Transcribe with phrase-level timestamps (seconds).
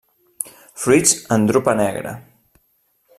[0.85, 2.15] Fruits en drupa negra.